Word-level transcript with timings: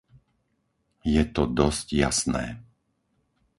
Je 1.13 1.21
to 1.33 1.43
dosť 1.59 1.87
jasné. 2.05 2.45